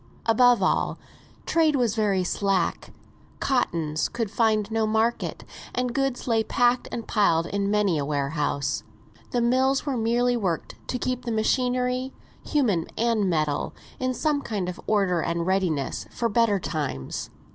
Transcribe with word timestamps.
Above 0.25 0.63
all, 0.63 0.97
trade 1.45 1.75
was 1.75 1.93
very 1.93 2.23
slack; 2.23 2.91
cottons 3.39 4.09
could 4.09 4.31
find 4.31 4.71
no 4.71 4.87
market, 4.87 5.43
and 5.75 5.93
goods 5.93 6.27
lay 6.27 6.43
packed 6.43 6.87
and 6.91 7.07
piled 7.07 7.45
in 7.45 7.69
many 7.69 7.99
a 7.99 8.03
warehouse. 8.03 8.81
The 9.29 9.41
mills 9.41 9.85
were 9.85 9.95
merely 9.97 10.35
worked 10.35 10.73
to 10.87 10.97
keep 10.97 11.23
the 11.23 11.31
machinery, 11.31 12.13
human 12.43 12.87
and 12.97 13.29
metal, 13.29 13.75
in 13.99 14.15
some 14.15 14.41
kind 14.41 14.67
of 14.67 14.81
order 14.87 15.21
and 15.21 15.45
readiness 15.45 16.07
for 16.09 16.29
better 16.29 16.59
times. 16.59 17.29